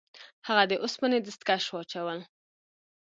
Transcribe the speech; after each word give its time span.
هغه 0.47 0.63
د 0.67 0.73
اوسپنې 0.83 1.17
دستکش 1.21 1.63
واچول. 1.69 2.19